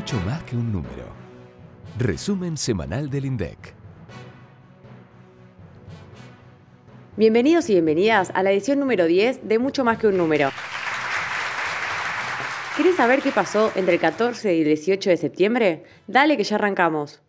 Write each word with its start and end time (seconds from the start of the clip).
mucho 0.00 0.18
más 0.20 0.42
que 0.44 0.56
un 0.56 0.72
número. 0.72 1.04
Resumen 1.98 2.56
semanal 2.56 3.10
del 3.10 3.26
INDEC. 3.26 3.74
Bienvenidos 7.18 7.68
y 7.68 7.74
bienvenidas 7.74 8.32
a 8.34 8.42
la 8.42 8.50
edición 8.50 8.80
número 8.80 9.04
10 9.04 9.46
de 9.46 9.58
Mucho 9.58 9.84
más 9.84 9.98
que 9.98 10.06
un 10.06 10.16
número. 10.16 10.52
¿Quieres 12.76 12.96
saber 12.96 13.20
qué 13.20 13.30
pasó 13.30 13.72
entre 13.74 13.96
el 13.96 14.00
14 14.00 14.54
y 14.54 14.60
el 14.60 14.68
18 14.68 15.10
de 15.10 15.16
septiembre? 15.18 15.84
Dale 16.06 16.38
que 16.38 16.44
ya 16.44 16.54
arrancamos. 16.54 17.20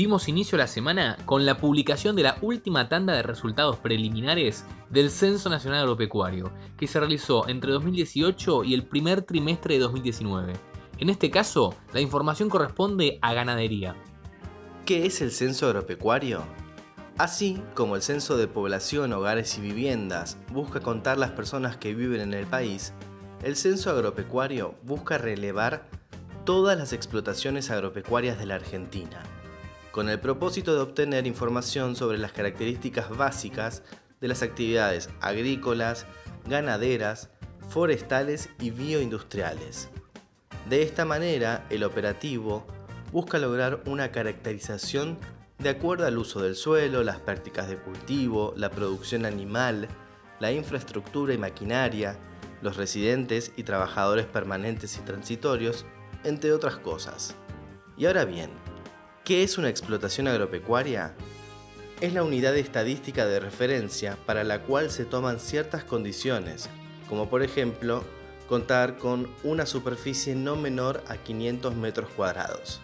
dimos 0.00 0.30
inicio 0.30 0.56
a 0.56 0.60
la 0.60 0.66
semana 0.66 1.18
con 1.26 1.44
la 1.44 1.58
publicación 1.58 2.16
de 2.16 2.22
la 2.22 2.38
última 2.40 2.88
tanda 2.88 3.12
de 3.12 3.22
resultados 3.22 3.76
preliminares 3.76 4.64
del 4.90 5.10
Censo 5.10 5.48
Nacional 5.48 5.80
Agropecuario, 5.80 6.52
que 6.76 6.86
se 6.86 6.98
realizó 7.00 7.48
entre 7.48 7.72
2018 7.72 8.64
y 8.64 8.74
el 8.74 8.84
primer 8.84 9.22
trimestre 9.22 9.74
de 9.74 9.80
2019. 9.80 10.52
En 10.98 11.08
este 11.08 11.30
caso, 11.30 11.74
la 11.94 12.00
información 12.00 12.50
corresponde 12.50 13.18
a 13.22 13.32
ganadería. 13.32 13.96
¿Qué 14.84 15.06
es 15.06 15.22
el 15.22 15.30
censo 15.30 15.66
agropecuario? 15.66 16.42
Así 17.16 17.62
como 17.74 17.96
el 17.96 18.02
censo 18.02 18.36
de 18.36 18.48
población, 18.48 19.12
hogares 19.12 19.56
y 19.58 19.60
viviendas 19.60 20.38
busca 20.52 20.80
contar 20.80 21.18
las 21.18 21.30
personas 21.30 21.76
que 21.76 21.94
viven 21.94 22.20
en 22.20 22.34
el 22.34 22.46
país, 22.46 22.92
el 23.42 23.56
censo 23.56 23.90
agropecuario 23.90 24.74
busca 24.82 25.18
relevar 25.18 25.88
todas 26.44 26.76
las 26.76 26.92
explotaciones 26.92 27.70
agropecuarias 27.70 28.38
de 28.38 28.46
la 28.46 28.56
Argentina 28.56 29.22
con 29.92 30.08
el 30.08 30.20
propósito 30.20 30.74
de 30.74 30.80
obtener 30.80 31.26
información 31.26 31.96
sobre 31.96 32.18
las 32.18 32.32
características 32.32 33.10
básicas 33.16 33.82
de 34.20 34.28
las 34.28 34.42
actividades 34.42 35.10
agrícolas, 35.20 36.06
ganaderas, 36.46 37.30
forestales 37.68 38.50
y 38.60 38.70
bioindustriales. 38.70 39.90
De 40.68 40.82
esta 40.82 41.04
manera, 41.04 41.66
el 41.70 41.84
operativo 41.84 42.66
busca 43.12 43.38
lograr 43.38 43.82
una 43.86 44.12
caracterización 44.12 45.18
de 45.58 45.70
acuerdo 45.70 46.06
al 46.06 46.18
uso 46.18 46.40
del 46.40 46.54
suelo, 46.54 47.02
las 47.02 47.20
prácticas 47.20 47.68
de 47.68 47.76
cultivo, 47.76 48.54
la 48.56 48.70
producción 48.70 49.26
animal, 49.26 49.88
la 50.38 50.52
infraestructura 50.52 51.34
y 51.34 51.38
maquinaria, 51.38 52.18
los 52.62 52.76
residentes 52.76 53.52
y 53.56 53.62
trabajadores 53.62 54.26
permanentes 54.26 54.96
y 54.96 55.00
transitorios, 55.00 55.84
entre 56.24 56.52
otras 56.52 56.76
cosas. 56.78 57.36
Y 57.96 58.06
ahora 58.06 58.24
bien, 58.24 58.50
¿Qué 59.30 59.44
es 59.44 59.58
una 59.58 59.68
explotación 59.68 60.26
agropecuaria? 60.26 61.14
Es 62.00 62.14
la 62.14 62.22
unidad 62.22 62.56
estadística 62.56 63.26
de 63.26 63.40
referencia 63.40 64.16
para 64.24 64.42
la 64.42 64.62
cual 64.62 64.90
se 64.90 65.04
toman 65.04 65.38
ciertas 65.38 65.84
condiciones, 65.84 66.70
como 67.10 67.28
por 67.28 67.42
ejemplo 67.42 68.04
contar 68.48 68.96
con 68.96 69.28
una 69.44 69.66
superficie 69.66 70.34
no 70.34 70.56
menor 70.56 71.04
a 71.08 71.18
500 71.18 71.76
metros 71.76 72.08
cuadrados, 72.16 72.80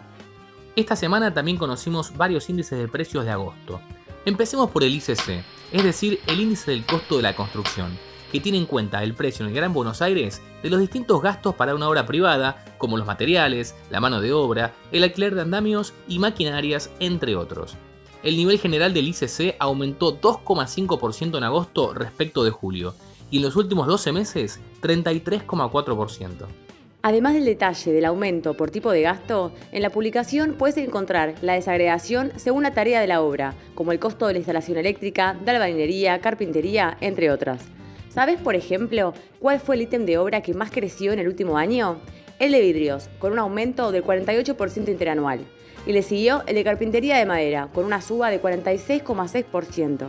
Esta 0.74 0.96
semana 0.96 1.34
también 1.34 1.58
conocimos 1.58 2.16
varios 2.16 2.48
índices 2.48 2.78
de 2.78 2.88
precios 2.88 3.26
de 3.26 3.32
agosto. 3.32 3.82
Empecemos 4.24 4.70
por 4.70 4.82
el 4.82 4.94
ICC, 4.94 5.44
es 5.70 5.84
decir, 5.84 6.18
el 6.26 6.40
índice 6.40 6.70
del 6.70 6.86
costo 6.86 7.18
de 7.18 7.24
la 7.24 7.36
construcción, 7.36 7.90
que 8.30 8.40
tiene 8.40 8.58
en 8.58 8.66
cuenta 8.66 9.02
el 9.02 9.14
precio 9.14 9.44
en 9.44 9.50
el 9.50 9.56
Gran 9.56 9.72
Buenos 9.72 10.02
Aires 10.02 10.40
de 10.62 10.70
los 10.70 10.80
distintos 10.80 11.22
gastos 11.22 11.54
para 11.54 11.74
una 11.74 11.88
obra 11.88 12.06
privada, 12.06 12.64
como 12.78 12.96
los 12.96 13.06
materiales, 13.06 13.74
la 13.90 14.00
mano 14.00 14.20
de 14.20 14.32
obra, 14.32 14.72
el 14.92 15.02
alquiler 15.02 15.34
de 15.34 15.42
andamios 15.42 15.92
y 16.08 16.18
maquinarias, 16.18 16.90
entre 17.00 17.36
otros. 17.36 17.76
El 18.22 18.36
nivel 18.36 18.58
general 18.58 18.92
del 18.92 19.08
ICC 19.08 19.56
aumentó 19.58 20.20
2,5% 20.20 21.38
en 21.38 21.44
agosto 21.44 21.94
respecto 21.94 22.44
de 22.44 22.50
julio, 22.50 22.94
y 23.30 23.38
en 23.38 23.44
los 23.44 23.56
últimos 23.56 23.86
12 23.86 24.12
meses 24.12 24.60
33,4%. 24.82 26.46
Además 27.02 27.32
del 27.32 27.46
detalle 27.46 27.92
del 27.92 28.04
aumento 28.04 28.54
por 28.54 28.70
tipo 28.70 28.90
de 28.90 29.00
gasto, 29.00 29.52
en 29.72 29.80
la 29.80 29.88
publicación 29.88 30.56
puedes 30.58 30.76
encontrar 30.76 31.34
la 31.40 31.54
desagregación 31.54 32.32
según 32.36 32.62
la 32.62 32.74
tarea 32.74 33.00
de 33.00 33.06
la 33.06 33.22
obra, 33.22 33.54
como 33.74 33.92
el 33.92 33.98
costo 33.98 34.26
de 34.26 34.34
la 34.34 34.38
instalación 34.40 34.76
eléctrica, 34.76 35.34
de 35.42 35.50
albañilería, 35.50 36.20
carpintería, 36.20 36.98
entre 37.00 37.30
otras. 37.30 37.62
¿Sabes, 38.10 38.40
por 38.40 38.56
ejemplo, 38.56 39.14
cuál 39.38 39.60
fue 39.60 39.76
el 39.76 39.82
ítem 39.82 40.04
de 40.04 40.18
obra 40.18 40.42
que 40.42 40.52
más 40.52 40.72
creció 40.72 41.12
en 41.12 41.20
el 41.20 41.28
último 41.28 41.56
año? 41.56 42.00
El 42.40 42.50
de 42.50 42.60
vidrios, 42.60 43.08
con 43.20 43.32
un 43.32 43.38
aumento 43.38 43.92
del 43.92 44.02
48% 44.02 44.88
interanual. 44.88 45.46
Y 45.86 45.92
le 45.92 46.02
siguió 46.02 46.42
el 46.48 46.56
de 46.56 46.64
carpintería 46.64 47.16
de 47.18 47.24
madera, 47.24 47.68
con 47.72 47.84
una 47.84 48.02
suba 48.02 48.30
de 48.30 48.42
46,6%. 48.42 50.08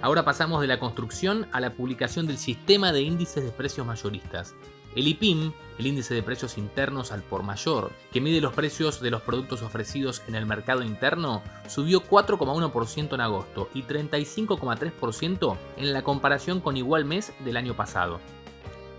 Ahora 0.00 0.24
pasamos 0.24 0.62
de 0.62 0.66
la 0.66 0.80
construcción 0.80 1.46
a 1.52 1.60
la 1.60 1.74
publicación 1.74 2.26
del 2.26 2.38
sistema 2.38 2.90
de 2.90 3.02
índices 3.02 3.44
de 3.44 3.50
precios 3.50 3.86
mayoristas. 3.86 4.54
El 4.96 5.06
IPIM, 5.06 5.52
el 5.78 5.86
índice 5.86 6.14
de 6.14 6.22
precios 6.22 6.58
internos 6.58 7.12
al 7.12 7.22
por 7.22 7.44
mayor, 7.44 7.92
que 8.12 8.20
mide 8.20 8.40
los 8.40 8.52
precios 8.52 9.00
de 9.00 9.12
los 9.12 9.22
productos 9.22 9.62
ofrecidos 9.62 10.20
en 10.26 10.34
el 10.34 10.46
mercado 10.46 10.82
interno, 10.82 11.42
subió 11.68 12.02
4,1% 12.02 13.14
en 13.14 13.20
agosto 13.20 13.68
y 13.72 13.84
35,3% 13.84 15.56
en 15.76 15.92
la 15.92 16.02
comparación 16.02 16.60
con 16.60 16.76
igual 16.76 17.04
mes 17.04 17.32
del 17.44 17.56
año 17.56 17.74
pasado. 17.74 18.18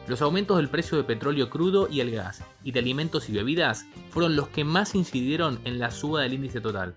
Los 0.07 0.21
aumentos 0.21 0.57
del 0.57 0.69
precio 0.69 0.97
de 0.97 1.03
petróleo 1.03 1.49
crudo 1.49 1.87
y 1.89 1.99
el 1.99 2.11
gas 2.11 2.43
y 2.63 2.71
de 2.71 2.79
alimentos 2.79 3.29
y 3.29 3.33
bebidas 3.33 3.85
fueron 4.09 4.37
los 4.37 4.47
que 4.47 4.63
más 4.63 4.95
incidieron 4.95 5.59
en 5.65 5.77
la 5.77 5.91
suba 5.91 6.21
del 6.21 6.33
índice 6.33 6.61
total. 6.61 6.95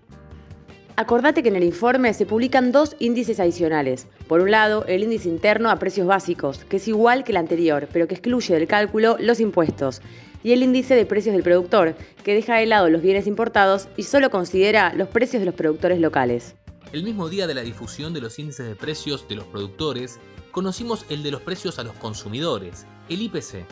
Acordate 0.97 1.43
que 1.43 1.49
en 1.49 1.57
el 1.57 1.65
informe 1.65 2.13
se 2.13 2.25
publican 2.25 2.71
dos 2.71 2.95
índices 2.99 3.41
adicionales. 3.41 4.07
Por 4.29 4.39
un 4.39 4.51
lado, 4.51 4.85
el 4.87 5.03
índice 5.03 5.27
interno 5.27 5.69
a 5.69 5.77
precios 5.77 6.07
básicos, 6.07 6.63
que 6.63 6.77
es 6.77 6.87
igual 6.87 7.25
que 7.25 7.33
el 7.33 7.37
anterior, 7.37 7.89
pero 7.91 8.07
que 8.07 8.15
excluye 8.15 8.53
del 8.53 8.65
cálculo 8.65 9.17
los 9.19 9.41
impuestos. 9.41 10.01
Y 10.41 10.53
el 10.53 10.63
índice 10.63 10.95
de 10.95 11.05
precios 11.05 11.33
del 11.33 11.43
productor, 11.43 11.95
que 12.23 12.33
deja 12.33 12.55
de 12.55 12.67
lado 12.67 12.89
los 12.89 13.01
bienes 13.01 13.27
importados 13.27 13.89
y 13.97 14.03
solo 14.03 14.29
considera 14.29 14.93
los 14.93 15.09
precios 15.09 15.41
de 15.41 15.47
los 15.47 15.55
productores 15.55 15.99
locales. 15.99 16.55
El 16.93 17.03
mismo 17.03 17.27
día 17.27 17.45
de 17.45 17.55
la 17.55 17.61
difusión 17.61 18.13
de 18.13 18.21
los 18.21 18.39
índices 18.39 18.65
de 18.65 18.75
precios 18.75 19.27
de 19.27 19.35
los 19.35 19.45
productores, 19.47 20.17
conocimos 20.51 21.05
el 21.09 21.23
de 21.23 21.31
los 21.31 21.41
precios 21.41 21.77
a 21.77 21.83
los 21.83 21.93
consumidores, 21.95 22.85
el 23.09 23.21
IPC, 23.21 23.65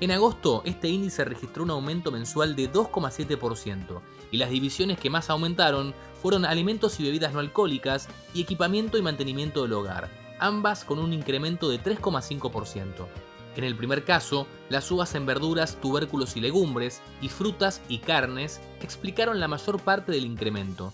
en 0.00 0.12
agosto, 0.12 0.62
este 0.64 0.88
índice 0.88 1.24
registró 1.24 1.64
un 1.64 1.70
aumento 1.70 2.12
mensual 2.12 2.54
de 2.54 2.70
2,7% 2.70 4.00
y 4.30 4.36
las 4.36 4.50
divisiones 4.50 4.98
que 4.98 5.10
más 5.10 5.28
aumentaron 5.28 5.92
fueron 6.22 6.44
alimentos 6.44 7.00
y 7.00 7.04
bebidas 7.04 7.32
no 7.32 7.40
alcohólicas 7.40 8.08
y 8.32 8.42
equipamiento 8.42 8.96
y 8.96 9.02
mantenimiento 9.02 9.62
del 9.62 9.72
hogar, 9.72 10.08
ambas 10.38 10.84
con 10.84 11.00
un 11.00 11.12
incremento 11.12 11.68
de 11.68 11.82
3,5%. 11.82 13.06
En 13.56 13.64
el 13.64 13.76
primer 13.76 14.04
caso, 14.04 14.46
las 14.68 14.88
uvas 14.92 15.16
en 15.16 15.26
verduras, 15.26 15.80
tubérculos 15.80 16.36
y 16.36 16.40
legumbres, 16.40 17.00
y 17.20 17.28
frutas 17.28 17.80
y 17.88 17.98
carnes 17.98 18.60
explicaron 18.80 19.40
la 19.40 19.48
mayor 19.48 19.80
parte 19.80 20.12
del 20.12 20.26
incremento, 20.26 20.92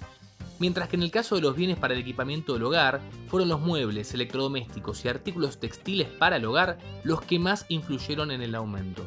mientras 0.59 0.89
que 0.89 0.97
en 0.97 1.03
el 1.03 1.11
caso 1.11 1.35
de 1.35 1.41
los 1.41 1.57
bienes 1.57 1.79
para 1.79 1.95
el 1.95 2.01
equipamiento 2.01 2.55
del 2.55 2.65
hogar, 2.65 3.01
fueron 3.29 3.49
los 3.49 3.61
muebles, 3.61 4.15
electrodomésticos 4.15 5.05
y 5.05 5.09
artículos 5.09 5.59
textiles 5.59 6.09
para 6.09 6.37
el 6.37 6.45
hogar 6.45 6.79
los 7.03 7.23
que 7.23 7.39
más 7.39 7.67
influyeron 7.69 8.31
en 8.31 8.43
el 8.43 8.55
aumento. 8.55 9.05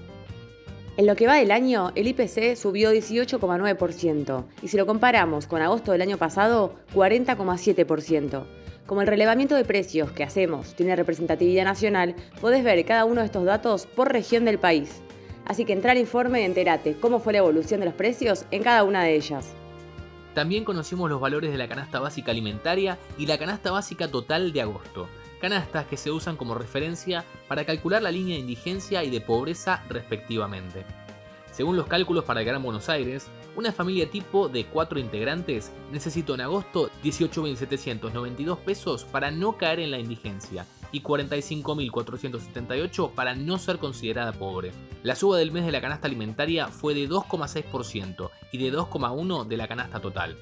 En 0.97 1.05
lo 1.05 1.15
que 1.15 1.27
va 1.27 1.35
del 1.35 1.51
año, 1.51 1.91
el 1.93 2.07
IPC 2.07 2.55
subió 2.55 2.91
18,9% 2.91 4.45
y 4.63 4.67
si 4.67 4.77
lo 4.77 4.87
comparamos 4.87 5.45
con 5.45 5.61
agosto 5.61 5.91
del 5.91 6.01
año 6.01 6.17
pasado, 6.17 6.73
40,7%. 6.95 8.43
Como 8.87 9.01
el 9.01 9.07
relevamiento 9.07 9.53
de 9.53 9.63
precios 9.63 10.11
que 10.11 10.23
hacemos 10.23 10.73
tiene 10.73 10.95
representatividad 10.95 11.65
nacional, 11.65 12.15
podés 12.41 12.63
ver 12.63 12.83
cada 12.85 13.05
uno 13.05 13.21
de 13.21 13.27
estos 13.27 13.45
datos 13.45 13.85
por 13.85 14.11
región 14.11 14.45
del 14.45 14.57
país. 14.57 15.01
Así 15.45 15.65
que 15.65 15.73
entra 15.73 15.91
al 15.91 15.99
informe 15.99 16.41
y 16.41 16.45
entérate 16.45 16.95
cómo 16.99 17.19
fue 17.19 17.33
la 17.33 17.39
evolución 17.39 17.79
de 17.81 17.85
los 17.85 17.95
precios 17.95 18.45
en 18.49 18.63
cada 18.63 18.83
una 18.83 19.03
de 19.03 19.15
ellas. 19.15 19.53
También 20.37 20.65
conocimos 20.65 21.09
los 21.09 21.19
valores 21.19 21.51
de 21.51 21.57
la 21.57 21.67
canasta 21.67 21.99
básica 21.99 22.29
alimentaria 22.29 22.99
y 23.17 23.25
la 23.25 23.39
canasta 23.39 23.71
básica 23.71 24.07
total 24.07 24.53
de 24.53 24.61
agosto, 24.61 25.09
canastas 25.41 25.87
que 25.87 25.97
se 25.97 26.11
usan 26.11 26.37
como 26.37 26.53
referencia 26.53 27.25
para 27.47 27.65
calcular 27.65 28.03
la 28.03 28.11
línea 28.11 28.35
de 28.35 28.41
indigencia 28.41 29.03
y 29.03 29.09
de 29.09 29.19
pobreza 29.19 29.83
respectivamente. 29.89 30.85
Según 31.51 31.75
los 31.75 31.87
cálculos 31.87 32.23
para 32.23 32.41
el 32.41 32.45
Gran 32.45 32.61
Buenos 32.61 32.87
Aires, 32.87 33.29
una 33.55 33.71
familia 33.71 34.11
tipo 34.11 34.47
de 34.47 34.67
4 34.67 34.99
integrantes 34.99 35.71
necesitó 35.91 36.35
en 36.35 36.41
agosto 36.41 36.91
18.792 37.03 38.57
pesos 38.57 39.05
para 39.05 39.31
no 39.31 39.57
caer 39.57 39.79
en 39.79 39.89
la 39.89 39.97
indigencia 39.97 40.67
y 40.91 41.01
45.478 41.01 43.11
para 43.11 43.35
no 43.35 43.57
ser 43.57 43.77
considerada 43.77 44.33
pobre. 44.33 44.71
La 45.03 45.15
suba 45.15 45.37
del 45.37 45.51
mes 45.51 45.65
de 45.65 45.71
la 45.71 45.81
canasta 45.81 46.07
alimentaria 46.07 46.67
fue 46.67 46.93
de 46.93 47.09
2,6% 47.09 48.29
y 48.51 48.57
de 48.57 48.73
2,1% 48.73 49.45
de 49.45 49.57
la 49.57 49.67
canasta 49.67 49.99
total 49.99 50.37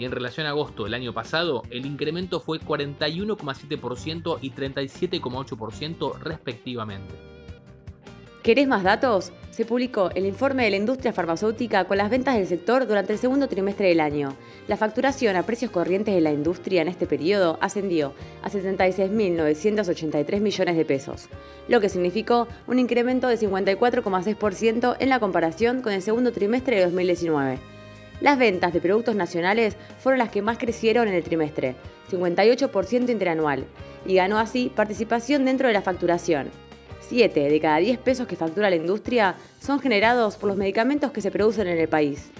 y 0.00 0.06
en 0.06 0.12
relación 0.12 0.46
a 0.46 0.50
agosto 0.50 0.84
del 0.84 0.94
año 0.94 1.12
pasado, 1.12 1.62
el 1.68 1.84
incremento 1.84 2.40
fue 2.40 2.58
41,7% 2.58 4.38
y 4.40 4.50
37,8% 4.50 6.18
respectivamente. 6.20 7.14
¿Querés 8.42 8.66
más 8.66 8.82
datos? 8.82 9.30
Se 9.50 9.64
publicó 9.64 10.10
el 10.14 10.26
informe 10.26 10.64
de 10.64 10.70
la 10.70 10.76
industria 10.76 11.12
farmacéutica 11.12 11.84
con 11.84 11.98
las 11.98 12.08
ventas 12.08 12.36
del 12.36 12.46
sector 12.46 12.86
durante 12.86 13.12
el 13.12 13.18
segundo 13.18 13.48
trimestre 13.48 13.88
del 13.88 13.98
año. 13.98 14.36
La 14.68 14.76
facturación 14.76 15.34
a 15.34 15.42
precios 15.42 15.72
corrientes 15.72 16.14
de 16.14 16.20
la 16.20 16.30
industria 16.30 16.82
en 16.82 16.88
este 16.88 17.06
periodo 17.06 17.58
ascendió 17.60 18.14
a 18.42 18.50
76.983 18.50 20.40
millones 20.40 20.76
de 20.76 20.84
pesos, 20.84 21.28
lo 21.66 21.80
que 21.80 21.88
significó 21.88 22.46
un 22.68 22.78
incremento 22.78 23.26
de 23.26 23.38
54,6% 23.38 24.96
en 25.00 25.08
la 25.08 25.18
comparación 25.18 25.82
con 25.82 25.94
el 25.94 26.02
segundo 26.02 26.30
trimestre 26.30 26.76
de 26.76 26.84
2019. 26.84 27.58
Las 28.20 28.38
ventas 28.38 28.72
de 28.72 28.80
productos 28.80 29.16
nacionales 29.16 29.76
fueron 29.98 30.20
las 30.20 30.30
que 30.30 30.42
más 30.42 30.58
crecieron 30.58 31.08
en 31.08 31.14
el 31.14 31.24
trimestre, 31.24 31.74
58% 32.12 33.10
interanual, 33.10 33.64
y 34.06 34.14
ganó 34.14 34.38
así 34.38 34.70
participación 34.74 35.44
dentro 35.44 35.66
de 35.66 35.74
la 35.74 35.82
facturación. 35.82 36.50
7 37.10 37.50
de 37.50 37.60
cada 37.60 37.78
10 37.78 37.98
pesos 37.98 38.28
que 38.28 38.36
factura 38.36 38.70
la 38.70 38.76
industria 38.76 39.34
son 39.58 39.80
generados 39.80 40.36
por 40.36 40.48
los 40.48 40.56
medicamentos 40.56 41.10
que 41.10 41.20
se 41.20 41.32
producen 41.32 41.66
en 41.66 41.76
el 41.76 41.88
país. 41.88 42.30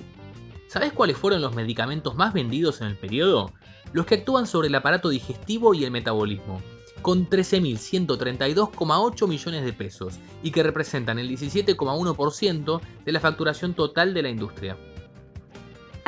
¿Sabes 0.69 0.93
cuáles 0.93 1.17
fueron 1.17 1.43
los 1.43 1.57
medicamentos 1.57 2.15
más 2.15 2.33
vendidos 2.33 2.81
en 2.81 2.87
el 2.87 2.97
periodo? 2.97 3.51
Los 3.93 4.07
que 4.07 4.15
actúan 4.15 4.47
sobre 4.47 4.69
el 4.69 4.75
aparato 4.77 5.09
digestivo 5.09 5.75
y 5.75 5.83
el 5.85 5.91
metabolismo, 5.91 6.63
con 7.03 7.29
13.132,8 7.29 9.27
millones 9.27 9.65
de 9.65 9.73
pesos 9.73 10.21
y 10.45 10.53
que 10.53 10.63
representan 10.63 11.19
el 11.19 11.29
17,1% 11.29 12.81
de 13.05 13.13
la 13.13 13.19
facturación 13.19 13.75
total 13.75 14.15
de 14.15 14.23
la 14.23 14.29
industria. 14.29 14.77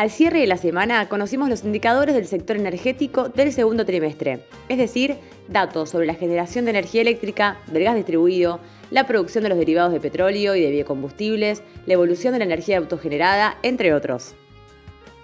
Al 0.03 0.11
cierre 0.11 0.41
de 0.41 0.49
la 0.49 0.57
semana 0.57 1.09
conocimos 1.09 1.49
los 1.49 1.63
indicadores 1.63 2.17
del 2.17 2.27
sector 2.27 2.57
energético 2.57 3.29
del 3.29 3.53
segundo 3.53 3.87
trimestre, 3.87 4.45
es 4.69 4.77
decir, 4.77 5.17
datos 5.47 5.91
sobre 5.91 6.07
la 6.07 6.17
generación 6.17 6.65
de 6.65 6.73
energía 6.73 7.03
eléctrica, 7.03 7.61
del 7.69 7.85
gas 7.85 7.95
distribuido, 7.95 8.59
la 8.91 9.07
producción 9.07 9.45
de 9.45 9.51
los 9.51 9.59
derivados 9.59 9.93
de 9.93 10.01
petróleo 10.01 10.57
y 10.57 10.61
de 10.61 10.73
biocombustibles, 10.73 11.63
la 11.87 11.93
evolución 11.93 12.33
de 12.33 12.41
la 12.41 12.47
energía 12.47 12.79
autogenerada, 12.79 13.57
entre 13.63 13.95
otros. 13.95 14.35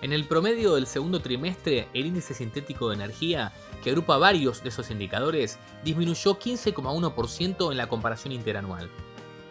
En 0.00 0.12
el 0.12 0.26
promedio 0.26 0.76
del 0.76 0.86
segundo 0.86 1.18
trimestre, 1.18 1.88
el 1.92 2.06
índice 2.06 2.32
sintético 2.32 2.88
de 2.88 2.94
energía, 2.94 3.52
que 3.82 3.90
agrupa 3.90 4.16
varios 4.16 4.62
de 4.62 4.68
esos 4.68 4.92
indicadores, 4.92 5.58
disminuyó 5.82 6.38
15,1% 6.38 7.72
en 7.72 7.76
la 7.76 7.88
comparación 7.88 8.32
interanual. 8.32 8.88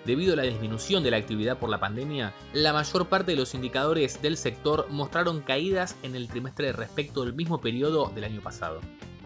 Debido 0.08 0.32
a 0.32 0.36
la 0.38 0.44
disminución 0.44 1.04
de 1.04 1.12
la 1.12 1.18
actividad 1.18 1.60
por 1.60 1.70
la 1.70 1.82
pandemia, 1.82 2.34
la 2.54 2.72
mayor 2.72 3.10
parte 3.10 3.32
de 3.32 3.38
los 3.38 3.54
indicadores 3.54 4.22
del 4.22 4.38
sector 4.38 4.88
mostraron 4.90 5.42
caídas 5.42 5.98
en 6.02 6.16
el 6.16 6.30
trimestre 6.30 6.72
respecto 6.72 7.26
del 7.26 7.34
mismo 7.34 7.60
periodo 7.60 8.10
del 8.16 8.24
año 8.24 8.40
pasado. 8.40 8.80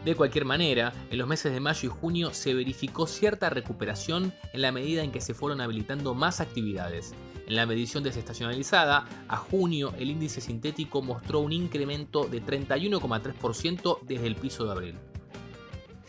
De 0.03 0.15
cualquier 0.15 0.43
manera, 0.43 0.91
en 1.11 1.19
los 1.19 1.27
meses 1.27 1.53
de 1.53 1.59
mayo 1.59 1.87
y 1.87 1.99
junio 2.01 2.33
se 2.33 2.55
verificó 2.55 3.05
cierta 3.05 3.51
recuperación 3.51 4.33
en 4.53 4.61
la 4.63 4.71
medida 4.71 5.03
en 5.03 5.11
que 5.11 5.21
se 5.21 5.35
fueron 5.35 5.61
habilitando 5.61 6.15
más 6.15 6.41
actividades. 6.41 7.13
En 7.45 7.57
la 7.57 7.67
medición 7.67 8.03
desestacionalizada, 8.03 9.05
a 9.27 9.37
junio 9.37 9.93
el 9.99 10.09
índice 10.09 10.41
sintético 10.41 11.03
mostró 11.03 11.41
un 11.41 11.51
incremento 11.51 12.23
de 12.23 12.43
31,3% 12.43 13.99
desde 14.01 14.25
el 14.25 14.35
piso 14.35 14.65
de 14.65 14.71
abril. 14.71 15.10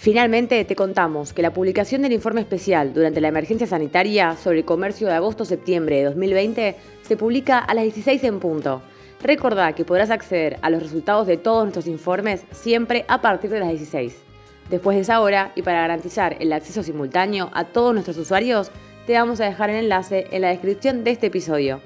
Finalmente, 0.03 0.65
te 0.65 0.75
contamos 0.75 1.33
que 1.33 1.43
la 1.43 1.53
publicación 1.53 2.03
del 2.03 2.13
informe 2.13 2.41
especial 2.41 2.93
durante 2.93 3.21
la 3.21 3.29
emergencia 3.29 3.69
sanitaria 3.69 4.35
sobre 4.35 4.59
el 4.59 4.65
comercio 4.65 5.07
de 5.07 5.15
agosto-septiembre 5.15 5.99
de 5.99 6.05
2020 6.07 6.77
se 7.03 7.17
publica 7.17 7.61
a 7.61 7.73
las 7.73 7.85
16 7.85 8.25
en 8.25 8.41
punto. 8.41 8.83
Recordá 9.23 9.75
que 9.75 9.85
podrás 9.85 10.11
acceder 10.11 10.59
a 10.61 10.71
los 10.71 10.83
resultados 10.83 11.29
de 11.29 11.37
todos 11.37 11.63
nuestros 11.63 11.87
informes 11.87 12.45
siempre 12.51 13.05
a 13.07 13.21
partir 13.21 13.51
de 13.51 13.61
las 13.61 13.69
16. 13.69 14.17
Después 14.71 14.97
de 14.97 15.03
esa 15.03 15.21
hora, 15.21 15.53
y 15.55 15.63
para 15.63 15.83
garantizar 15.83 16.37
el 16.41 16.53
acceso 16.53 16.83
simultáneo 16.83 17.51
a 17.55 17.67
todos 17.67 17.93
nuestros 17.93 18.19
usuarios, 18.19 18.73
te 19.07 19.13
vamos 19.13 19.41
a 19.41 19.45
dejar 19.45 19.71
el 19.71 19.85
enlace 19.85 20.27
en 20.33 20.43
la 20.43 20.49
descripción 20.49 21.05
de 21.05 21.13
este 21.13 21.29
episodio. 21.29 21.81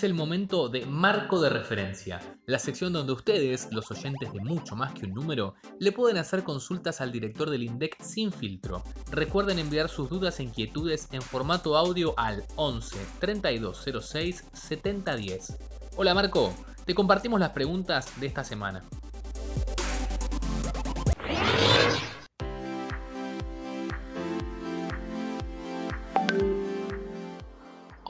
Es 0.00 0.04
el 0.04 0.14
momento 0.14 0.70
de 0.70 0.86
marco 0.86 1.42
de 1.42 1.50
referencia, 1.50 2.20
la 2.46 2.58
sección 2.58 2.94
donde 2.94 3.12
ustedes, 3.12 3.68
los 3.70 3.90
oyentes 3.90 4.32
de 4.32 4.40
mucho 4.40 4.74
más 4.74 4.94
que 4.94 5.04
un 5.04 5.12
número, 5.12 5.56
le 5.78 5.92
pueden 5.92 6.16
hacer 6.16 6.42
consultas 6.42 7.02
al 7.02 7.12
director 7.12 7.50
del 7.50 7.64
INDEC 7.64 8.00
sin 8.00 8.32
filtro. 8.32 8.82
Recuerden 9.10 9.58
enviar 9.58 9.90
sus 9.90 10.08
dudas 10.08 10.40
e 10.40 10.44
inquietudes 10.44 11.08
en 11.12 11.20
formato 11.20 11.76
audio 11.76 12.14
al 12.16 12.44
11 12.56 12.96
3206 13.18 14.44
7010. 14.54 15.58
Hola 15.96 16.14
Marco, 16.14 16.54
te 16.86 16.94
compartimos 16.94 17.38
las 17.38 17.50
preguntas 17.50 18.18
de 18.20 18.26
esta 18.26 18.42
semana. 18.42 18.82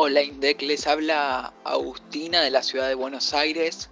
Hola 0.03 0.23
INDEC, 0.23 0.63
les 0.63 0.87
habla 0.87 1.53
Agustina 1.63 2.41
de 2.41 2.51
la 2.51 2.63
ciudad 2.63 2.89
de 2.89 2.95
Buenos 2.95 3.35
Aires 3.35 3.91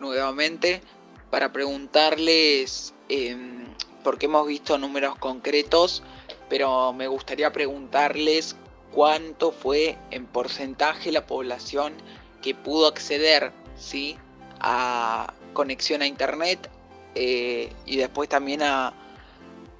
nuevamente 0.00 0.80
para 1.28 1.52
preguntarles, 1.52 2.94
em, 3.10 3.66
porque 4.02 4.24
hemos 4.24 4.46
visto 4.46 4.78
números 4.78 5.14
concretos, 5.16 6.02
pero 6.48 6.94
me 6.94 7.06
gustaría 7.06 7.52
preguntarles 7.52 8.56
cuánto 8.92 9.52
fue 9.52 9.98
en 10.10 10.24
porcentaje 10.24 11.12
la 11.12 11.26
población 11.26 11.92
que 12.40 12.54
pudo 12.54 12.86
acceder 12.86 13.52
¿sí? 13.76 14.16
a 14.60 15.34
conexión 15.52 16.00
a 16.00 16.06
internet 16.06 16.70
eh, 17.14 17.70
y 17.84 17.98
después 17.98 18.30
también 18.30 18.62
a 18.62 18.94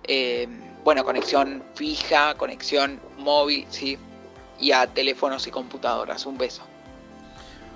em, 0.02 0.66
bueno, 0.84 1.02
conexión 1.02 1.64
fija, 1.74 2.34
conexión 2.34 3.00
móvil, 3.16 3.66
¿sí? 3.70 3.98
Y 4.60 4.72
a 4.72 4.86
teléfonos 4.86 5.46
y 5.46 5.50
computadoras. 5.50 6.26
Un 6.26 6.38
beso. 6.38 6.62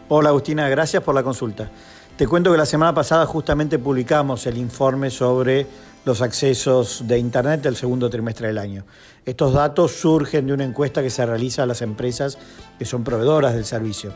Hola 0.09 0.31
Agustina, 0.31 0.69
gracias 0.69 1.03
por 1.03 1.15
la 1.15 1.23
consulta. 1.23 1.71
Te 2.17 2.27
cuento 2.27 2.51
que 2.51 2.59
la 2.59 2.67
semana 2.67 2.93
pasada 2.93 3.25
justamente 3.27 3.79
publicamos 3.79 4.47
el 4.47 4.59
informe 4.59 5.09
sobre 5.09 5.67
los 6.05 6.23
accesos 6.23 7.07
de 7.07 7.19
Internet 7.19 7.63
del 7.63 7.77
segundo 7.77 8.11
trimestre 8.11 8.49
del 8.49 8.59
año. 8.59 8.85
Estos 9.25 9.53
datos 9.53 9.93
surgen 9.93 10.47
de 10.47 10.53
una 10.53 10.65
encuesta 10.65 11.03
que 11.03 11.11
se 11.11 11.25
realiza 11.25 11.63
a 11.63 11.67
las 11.67 11.83
empresas 11.83 12.39
que 12.79 12.85
son 12.85 13.05
proveedoras 13.05 13.55
del 13.55 13.65
servicio. 13.65 14.13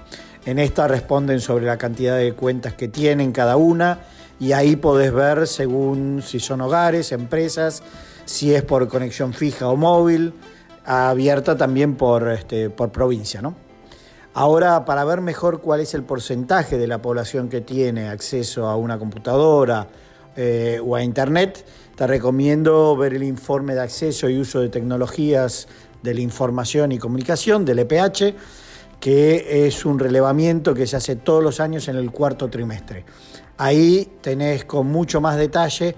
En 0.46 0.58
esta 0.58 0.88
responden 0.88 1.40
sobre 1.40 1.66
la 1.66 1.78
cantidad 1.78 2.16
de 2.16 2.32
cuentas 2.32 2.74
que 2.74 2.88
tienen 2.88 3.32
cada 3.32 3.56
una 3.56 4.00
y 4.40 4.52
ahí 4.52 4.76
podés 4.76 5.12
ver 5.12 5.46
según 5.46 6.22
si 6.22 6.40
son 6.40 6.60
hogares, 6.60 7.12
empresas, 7.12 7.82
si 8.24 8.54
es 8.54 8.62
por 8.62 8.88
conexión 8.88 9.32
fija 9.32 9.68
o 9.68 9.76
móvil, 9.76 10.32
abierta 10.84 11.56
también 11.56 11.96
por, 11.96 12.28
este, 12.30 12.70
por 12.70 12.90
provincia. 12.90 13.40
¿no? 13.42 13.54
Ahora, 14.34 14.84
para 14.84 15.04
ver 15.04 15.20
mejor 15.20 15.60
cuál 15.60 15.80
es 15.80 15.94
el 15.94 16.02
porcentaje 16.02 16.76
de 16.78 16.86
la 16.86 17.00
población 17.00 17.48
que 17.48 17.60
tiene 17.60 18.08
acceso 18.08 18.66
a 18.66 18.76
una 18.76 18.98
computadora 18.98 19.86
eh, 20.36 20.80
o 20.84 20.96
a 20.96 21.02
Internet, 21.02 21.64
te 21.94 22.06
recomiendo 22.06 22.96
ver 22.96 23.14
el 23.14 23.22
informe 23.22 23.74
de 23.74 23.82
acceso 23.82 24.28
y 24.28 24.38
uso 24.38 24.60
de 24.60 24.68
tecnologías 24.68 25.68
de 26.02 26.14
la 26.14 26.20
información 26.20 26.90
y 26.92 26.98
comunicación 26.98 27.64
del 27.64 27.78
EPH, 27.78 28.34
que 28.98 29.66
es 29.66 29.84
un 29.84 29.98
relevamiento 29.98 30.74
que 30.74 30.86
se 30.86 30.96
hace 30.96 31.16
todos 31.16 31.42
los 31.42 31.60
años 31.60 31.86
en 31.88 31.96
el 31.96 32.10
cuarto 32.10 32.50
trimestre. 32.50 33.04
Ahí 33.56 34.18
tenés 34.20 34.64
con 34.64 34.88
mucho 34.88 35.20
más 35.20 35.36
detalle 35.36 35.94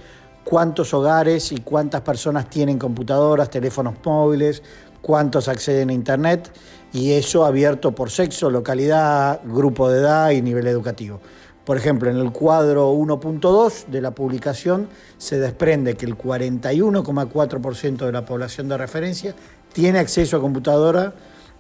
cuántos 0.47 0.95
hogares 0.95 1.51
y 1.51 1.57
cuántas 1.57 2.03
personas 2.03 2.49
tienen 2.49 2.79
computadoras, 2.79 3.51
teléfonos 3.51 3.97
móviles, 4.05 4.63
cuántos 5.03 5.49
acceden 5.49 5.91
a 5.91 5.93
Internet 5.93 6.53
y 6.93 7.15
eso 7.15 7.45
abierto 7.45 7.93
por 7.93 8.13
sexo, 8.13 8.49
localidad, 8.49 9.41
grupo 9.45 9.91
de 9.91 9.99
edad 9.99 10.31
y 10.31 10.43
nivel 10.43 10.69
educativo. 10.69 11.21
Por 11.65 11.77
ejemplo, 11.77 12.09
en 12.11 12.19
el 12.19 12.31
cuadro 12.31 12.93
1.2 12.93 13.87
de 13.87 14.01
la 14.01 14.13
publicación 14.13 14.89
se 15.19 15.41
desprende 15.41 15.97
que 15.97 16.07
el 16.07 16.17
41,4% 16.17 18.07
de 18.07 18.13
la 18.13 18.25
población 18.25 18.69
de 18.69 18.79
referencia 18.79 19.35
tiene 19.73 19.99
acceso 19.99 20.37
a 20.37 20.41
computadora 20.41 21.13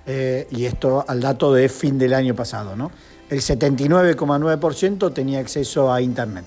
eh, 0.06 0.46
y 0.52 0.64
esto 0.64 1.04
al 1.08 1.20
dato 1.20 1.52
de 1.52 1.68
fin 1.68 1.98
del 1.98 2.14
año 2.14 2.36
pasado. 2.36 2.76
¿no? 2.76 2.92
El 3.28 3.40
79,9% 3.40 5.12
tenía 5.12 5.40
acceso 5.40 5.92
a 5.92 6.00
Internet. 6.00 6.44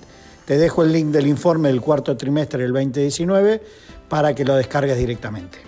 Te 0.50 0.58
dejo 0.58 0.82
el 0.82 0.92
link 0.92 1.10
del 1.10 1.28
informe 1.28 1.68
del 1.68 1.80
cuarto 1.80 2.18
trimestre 2.18 2.64
del 2.64 2.74
2019 2.74 3.62
para 4.10 4.34
que 4.34 4.44
lo 4.44 4.56
descargues 4.56 4.98
directamente. 4.98 5.60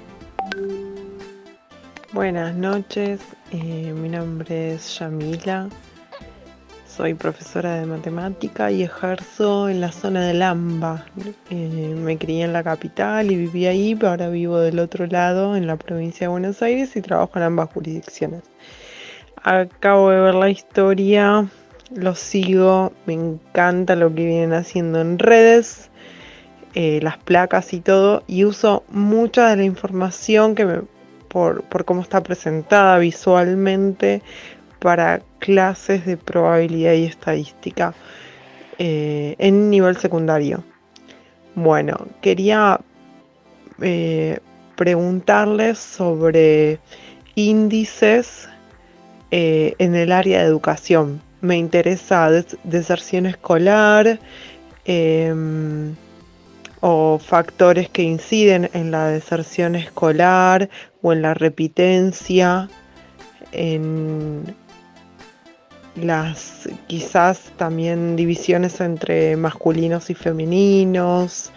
Buenas 2.14 2.56
noches, 2.56 3.20
eh, 3.52 3.94
mi 3.96 4.10
nombre 4.10 4.74
es 4.74 4.98
Yamila, 4.98 5.70
soy 6.88 7.14
profesora 7.14 7.76
de 7.76 7.86
matemática 7.86 8.72
y 8.72 8.82
ejerzo 8.82 9.70
en 9.70 9.82
la 9.82 9.92
zona 9.92 10.26
del 10.26 10.42
AMBA. 10.42 11.06
Eh, 11.52 11.94
me 11.96 12.18
crié 12.18 12.46
en 12.46 12.54
la 12.54 12.64
capital 12.64 13.30
y 13.30 13.36
viví 13.36 13.68
ahí, 13.68 13.94
pero 13.94 14.10
ahora 14.10 14.30
vivo 14.30 14.58
del 14.58 14.80
otro 14.80 15.06
lado, 15.06 15.56
en 15.56 15.68
la 15.68 15.76
provincia 15.76 16.26
de 16.26 16.32
Buenos 16.32 16.60
Aires, 16.64 16.96
y 16.96 17.04
trabajo 17.04 17.34
en 17.36 17.44
ambas 17.44 17.70
jurisdicciones. 17.72 18.42
Acabo 19.44 20.10
de 20.10 20.22
ver 20.22 20.34
la 20.34 20.50
historia, 20.50 21.48
lo 21.94 22.16
sigo, 22.16 22.94
me 23.06 23.14
encanta 23.14 23.96
lo 23.96 24.14
que 24.14 24.26
vienen 24.26 24.54
haciendo 24.54 25.02
en 25.02 25.20
redes, 25.20 25.90
eh, 26.74 27.00
las 27.02 27.18
placas 27.18 27.74
y 27.74 27.82
todo, 27.82 28.24
y 28.28 28.46
uso 28.46 28.84
mucha 28.90 29.50
de 29.50 29.58
la 29.58 29.64
información 29.64 30.56
que 30.56 30.66
me, 30.66 30.82
por, 31.28 31.64
por 31.64 31.86
cómo 31.86 32.02
está 32.02 32.24
presentada 32.24 32.98
visualmente 32.98 34.22
para 34.80 35.22
clases 35.40 36.06
de 36.06 36.18
probabilidad 36.18 36.94
y 36.94 37.06
estadística 37.06 37.94
eh, 38.78 39.36
en 39.38 39.70
nivel 39.70 39.98
secundario. 39.98 40.64
Bueno, 41.56 42.08
quería 42.22 42.80
eh, 43.82 44.40
preguntarles 44.78 45.78
sobre 45.78 46.80
índices 47.36 48.48
en 49.34 49.96
el 49.96 50.12
área 50.12 50.40
de 50.40 50.46
educación. 50.46 51.22
Me 51.42 51.58
interesa 51.58 52.30
deserción 52.64 53.26
escolar 53.26 54.20
em, 54.86 55.96
o 56.82 57.20
factores 57.20 57.90
que 57.90 58.04
inciden 58.04 58.70
en 58.74 58.92
la 58.92 59.08
deserción 59.08 59.76
escolar 59.76 60.70
o 61.02 61.14
en 61.14 61.22
la 61.22 61.34
repitencia, 61.34 62.70
en 63.52 64.56
las 65.96 66.70
quizás 66.88 67.52
también 67.58 68.16
divisiones 68.16 68.80
entre 68.80 69.36
masculinos 69.36 70.10
y 70.10 70.14
femeninos, 70.14 71.52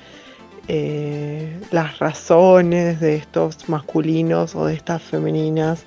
eh, 0.67 1.61
las 1.71 1.99
razones 1.99 3.01
de 3.01 3.17
estos 3.17 3.69
masculinos 3.69 4.55
o 4.55 4.65
de 4.67 4.75
estas 4.75 5.03
femeninas 5.03 5.85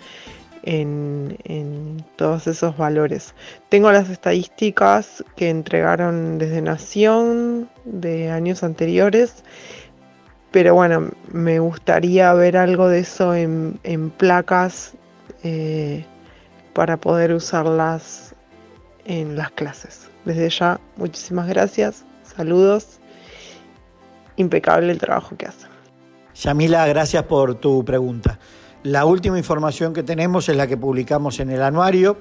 en, 0.67 2.03
todos 2.17 2.47
esos 2.47 2.75
valores. 2.77 3.33
Tengo 3.69 3.91
las 3.91 4.09
estadísticas 4.09 5.24
que 5.36 5.50
entregaron 5.50 6.38
desde 6.38 6.62
Nación 6.62 7.69
de 7.86 8.29
años 8.31 8.63
anteriores, 8.63 9.43
pero 10.51 10.75
bueno, 10.75 11.12
me 11.31 11.59
gustaría 11.59 12.33
ver 12.33 12.57
algo 12.57 12.89
de 12.89 13.00
eso 13.00 13.33
en, 13.36 13.79
en 13.83 14.09
placas 14.09 14.93
eh, 15.43 16.05
para 16.74 16.97
poder 16.97 17.33
usarlas 17.33 18.36
en 19.05 19.36
las 19.36 19.51
clases. 19.51 20.09
Desde 20.25 20.50
ya, 20.50 20.79
muchísimas 20.97 21.47
gracias, 21.47 22.03
saludos, 22.24 23.00
impecable 24.36 24.91
el 24.91 24.97
trabajo 24.97 25.38
que 25.38 25.45
hacen. 25.45 25.69
Yamila, 26.36 26.86
gracias 26.88 27.24
por 27.24 27.55
tu 27.55 27.86
pregunta. 27.86 28.38
La 28.84 29.05
última 29.05 29.38
información 29.38 29.93
que 29.93 30.03
tenemos 30.03 30.48
es 30.50 30.55
la 30.55 30.67
que 30.67 30.77
publicamos 30.77 31.39
en 31.39 31.50
el 31.50 31.62
anuario. 31.62 32.17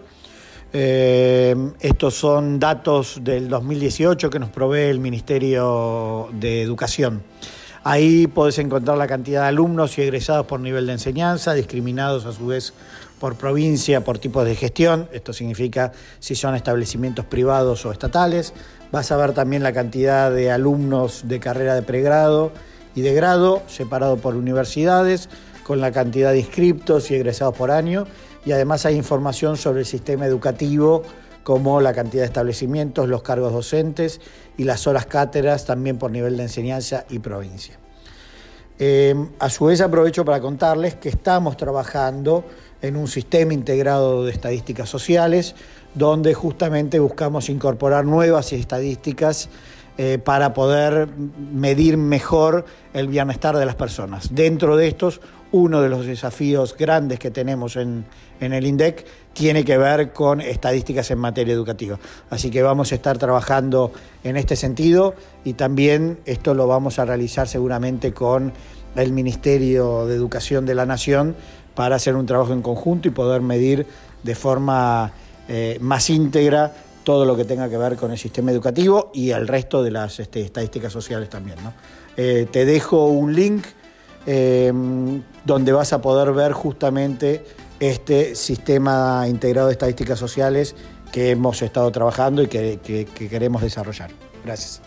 Eh, 0.73 1.55
estos 1.81 2.15
son 2.15 2.59
datos 2.59 3.21
del 3.23 3.49
2018 3.49 4.31
que 4.31 4.39
nos 4.39 4.51
provee 4.51 4.91
el 4.91 4.99
Ministerio 4.99 6.29
de 6.33 6.63
Educación. 6.63 7.23
Ahí 7.85 8.27
podés 8.27 8.59
encontrar 8.59 8.99
la 8.99 9.07
cantidad 9.07 9.43
de 9.43 9.49
alumnos 9.49 9.97
y 9.97 10.03
egresados 10.03 10.47
por 10.47 10.59
nivel 10.59 10.87
de 10.87 10.95
enseñanza, 10.95 11.55
discriminados 11.55 12.27
a 12.27 12.33
su 12.33 12.49
vez 12.49 12.75
por 13.21 13.37
provincia, 13.37 14.03
por 14.03 14.19
tipos 14.19 14.45
de 14.45 14.55
gestión, 14.55 15.09
esto 15.13 15.33
significa 15.33 15.93
si 16.19 16.35
son 16.35 16.55
establecimientos 16.55 17.25
privados 17.25 17.87
o 17.87 17.93
estatales. 17.93 18.53
Vas 18.93 19.11
a 19.13 19.17
ver 19.17 19.33
también 19.33 19.63
la 19.63 19.73
cantidad 19.73 20.31
de 20.31 20.51
alumnos 20.51 21.29
de 21.29 21.41
carrera 21.41 21.75
de 21.75 21.83
pregrado 21.83 22.51
y 22.95 23.03
de 23.03 23.15
grado, 23.15 23.63
separado 23.69 24.17
por 24.17 24.35
universidades, 24.35 25.29
con 25.67 25.81
la 25.81 25.91
cantidad 25.91 26.31
de 26.31 26.39
inscriptos 26.39 27.11
y 27.11 27.17
egresados 27.17 27.57
por 27.57 27.73
año. 27.73 28.07
Y 28.45 28.53
además 28.53 28.87
hay 28.87 28.95
información 28.95 29.57
sobre 29.57 29.81
el 29.81 29.87
sistema 29.87 30.25
educativo, 30.25 31.03
como 31.43 31.81
la 31.81 31.93
cantidad 31.93 32.23
de 32.23 32.27
establecimientos, 32.27 33.09
los 33.09 33.23
cargos 33.23 33.53
docentes 33.53 34.21
y 34.57 34.63
las 34.63 34.87
horas 34.87 35.07
cátedras, 35.07 35.65
también 35.65 35.99
por 35.99 36.13
nivel 36.13 36.37
de 36.37 36.45
enseñanza 36.45 37.05
y 37.11 37.19
provincia. 37.19 37.81
Eh, 38.79 39.17
a 39.41 39.51
su 39.51 39.65
vez 39.65 39.81
aprovecho 39.81 40.25
para 40.25 40.41
contarles 40.41 40.95
que 40.95 41.09
estamos 41.09 41.57
trabajando 41.57 42.45
en 42.81 42.95
un 42.95 43.09
sistema 43.09 43.53
integrado 43.53 44.25
de 44.25 44.31
estadísticas 44.31 44.89
sociales, 44.89 45.57
donde 45.95 46.33
justamente 46.33 47.01
buscamos 47.01 47.49
incorporar 47.49 48.05
nuevas 48.05 48.53
estadísticas 48.53 49.49
eh, 49.99 50.19
para 50.19 50.53
poder 50.53 51.09
medir 51.53 51.97
mejor 51.97 52.67
el 52.93 53.09
bienestar 53.09 53.57
de 53.57 53.65
las 53.65 53.77
personas. 53.77 54.35
Dentro 54.35 54.77
de 54.77 54.89
estos, 54.89 55.23
uno 55.57 55.81
de 55.81 55.89
los 55.89 56.05
desafíos 56.05 56.77
grandes 56.77 57.19
que 57.19 57.31
tenemos 57.31 57.77
en, 57.77 58.05
el 58.41 58.67
INDEC 58.67 59.07
tiene 59.33 59.65
que 59.65 59.79
ver 59.79 60.13
con 60.13 60.41
estadísticas 60.41 61.11
en 61.11 61.19
materia 61.19 61.55
educativa. 61.55 61.99
Así 62.29 62.51
que 62.51 62.63
vamos 62.63 62.93
a 62.93 62.95
estar 62.95 63.17
trabajando 63.17 63.93
en 64.23 64.37
este 64.37 64.55
sentido 64.57 65.15
y 65.45 65.55
también 65.55 66.19
esto 66.27 66.53
lo 66.55 66.67
vamos 66.67 66.99
a 66.99 67.07
realizar 67.07 67.49
seguramente 67.49 68.13
con 68.13 68.53
el 68.95 69.13
Ministerio 69.13 70.07
de 70.07 70.15
Educación 70.15 70.67
de 70.67 70.75
la 70.75 70.85
Nación 70.85 71.35
para 71.75 71.97
hacer 71.97 72.15
un 72.17 72.27
trabajo 72.27 72.53
en 72.53 72.63
conjunto 72.63 73.09
y 73.09 73.11
poder 73.11 73.41
medir 73.41 73.87
de 74.23 74.35
forma 74.35 75.13
eh, 75.49 75.79
más 75.81 76.11
íntegra 76.11 76.75
todo 77.03 77.25
lo 77.25 77.37
que 77.37 77.45
tenga 77.45 77.71
que 77.71 77.79
ver 77.79 77.97
con 77.97 78.11
el 78.11 78.19
sistema 78.19 78.51
educativo 78.51 79.11
y 79.15 79.31
el 79.31 79.49
resto 79.49 79.83
de 79.83 79.91
las 79.91 80.19
este, 80.21 80.43
estadísticas 80.43 80.93
sociales 80.93 81.31
también. 81.31 81.59
Eh, 82.17 82.47
te 82.51 82.65
dejo 82.65 83.07
un 83.07 83.35
link 83.35 83.65
em, 84.27 85.23
donde 85.45 85.73
vas 85.73 85.93
a 85.93 86.01
poder 86.01 86.33
ver 86.33 86.53
justamente 86.53 87.45
este 87.81 88.35
sistema 88.35 89.27
integrado 89.29 89.69
de 89.69 89.73
estadísticas 89.73 90.19
sociales 90.19 90.75
que 91.13 91.31
hemos 91.31 91.63
estado 91.63 91.91
trabajando 91.93 92.43
y 92.43 92.47
que 92.47 93.07
queremos 93.31 93.63
desarrollar. 93.63 94.11
Gracias. 94.45 94.86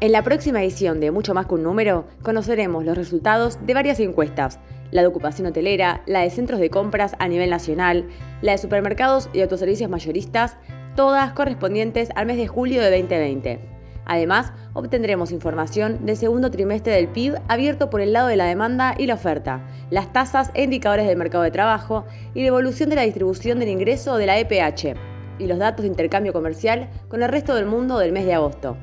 En 0.00 0.12
la 0.12 0.22
próxima 0.22 0.62
edición 0.62 1.00
de 1.00 1.10
Mucho 1.10 1.34
más 1.34 1.46
que 1.46 1.54
un 1.54 1.64
número, 1.64 2.04
conoceremos 2.22 2.84
los 2.84 2.96
resultados 2.96 3.58
de 3.66 3.74
varias 3.74 3.98
encuestas, 3.98 4.60
la 4.92 5.00
de 5.00 5.08
ocupación 5.08 5.48
hotelera, 5.48 6.02
la 6.06 6.20
de 6.20 6.30
centros 6.30 6.60
de 6.60 6.70
compras 6.70 7.16
a 7.18 7.26
nivel 7.26 7.50
nacional, 7.50 8.06
la 8.40 8.52
de 8.52 8.58
supermercados 8.58 9.28
y 9.32 9.40
autoservicios 9.40 9.90
mayoristas, 9.90 10.56
todas 10.94 11.32
correspondientes 11.32 12.10
al 12.14 12.26
mes 12.26 12.36
de 12.36 12.46
julio 12.46 12.80
de 12.80 12.96
2020. 12.96 13.58
Además, 14.04 14.52
obtendremos 14.72 15.32
información 15.32 16.06
del 16.06 16.16
segundo 16.16 16.52
trimestre 16.52 16.92
del 16.92 17.08
PIB 17.08 17.34
abierto 17.48 17.90
por 17.90 18.00
el 18.00 18.12
lado 18.12 18.28
de 18.28 18.36
la 18.36 18.44
demanda 18.44 18.94
y 18.96 19.06
la 19.06 19.14
oferta, 19.14 19.66
las 19.90 20.12
tasas 20.12 20.52
e 20.54 20.62
indicadores 20.62 21.08
del 21.08 21.18
mercado 21.18 21.42
de 21.42 21.50
trabajo 21.50 22.04
y 22.34 22.42
la 22.42 22.48
evolución 22.48 22.88
de 22.88 22.94
la 22.94 23.02
distribución 23.02 23.58
del 23.58 23.70
ingreso 23.70 24.16
de 24.16 24.26
la 24.26 24.38
EPH 24.38 24.94
y 25.40 25.46
los 25.48 25.58
datos 25.58 25.82
de 25.82 25.88
intercambio 25.88 26.32
comercial 26.32 26.88
con 27.08 27.20
el 27.20 27.30
resto 27.30 27.56
del 27.56 27.66
mundo 27.66 27.98
del 27.98 28.12
mes 28.12 28.26
de 28.26 28.34
agosto. 28.34 28.76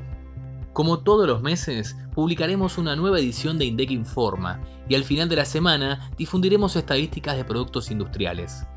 Como 0.75 0.99
todos 0.99 1.25
los 1.25 1.41
meses, 1.41 1.95
publicaremos 2.13 2.77
una 2.77 2.97
nueva 2.97 3.19
edición 3.19 3.57
de 3.57 3.63
INDEC 3.63 3.91
Informa 3.91 4.59
y 4.89 4.95
al 4.95 5.05
final 5.05 5.29
de 5.29 5.37
la 5.37 5.45
semana 5.45 6.11
difundiremos 6.17 6.75
estadísticas 6.75 7.37
de 7.37 7.45
productos 7.45 7.91
industriales. 7.91 8.67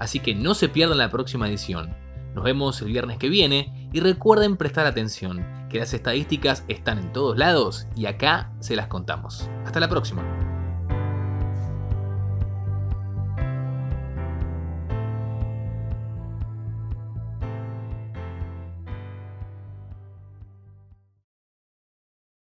Así 0.00 0.18
que 0.18 0.34
no 0.34 0.54
se 0.54 0.68
pierdan 0.68 0.98
la 0.98 1.12
próxima 1.12 1.48
edición. 1.48 1.94
Nos 2.34 2.42
vemos 2.42 2.82
el 2.82 2.88
viernes 2.88 3.18
que 3.18 3.28
viene 3.28 3.88
y 3.92 4.00
recuerden 4.00 4.56
prestar 4.56 4.84
atención, 4.84 5.46
que 5.70 5.78
las 5.78 5.94
estadísticas 5.94 6.64
están 6.66 6.98
en 6.98 7.12
todos 7.12 7.38
lados 7.38 7.86
y 7.94 8.06
acá 8.06 8.52
se 8.58 8.74
las 8.74 8.88
contamos. 8.88 9.48
Hasta 9.64 9.78
la 9.78 9.88
próxima. 9.88 10.43